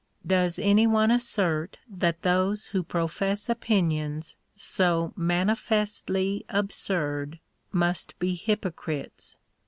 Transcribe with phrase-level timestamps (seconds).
[0.25, 7.37] Does any one assert that those who profess opinions so manifestly absurd
[7.71, 9.35] must be hypocrites